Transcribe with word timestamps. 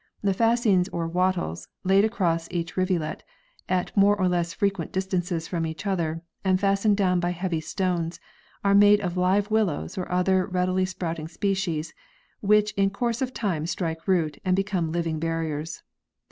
The 0.23 0.33
fascines 0.33 0.89
or 0.89 1.07
wattles, 1.07 1.67
laid 1.83 2.03
across 2.03 2.47
each 2.49 2.75
rivulet 2.75 3.21
at 3.69 3.95
more 3.95 4.17
or 4.17 4.27
less 4.27 4.51
frequent 4.51 4.91
distances 4.91 5.47
from 5.47 5.63
each 5.63 5.85
other 5.85 6.23
and 6.43 6.59
fastened 6.59 6.97
down 6.97 7.19
by 7.19 7.29
heavy 7.29 7.61
stones, 7.61 8.19
are 8.63 8.73
made 8.73 8.99
of 9.01 9.15
live 9.15 9.51
willows 9.51 9.99
or 9.99 10.11
other 10.11 10.47
readily 10.47 10.85
sprouting 10.85 11.27
species, 11.27 11.93
which 12.39 12.71
in 12.71 12.89
course 12.89 13.21
of 13.21 13.31
time 13.31 13.67
strike 13.67 14.07
root 14.07 14.39
and 14.43 14.55
become 14.55 14.91
living 14.91 15.19
barriers. 15.19 15.83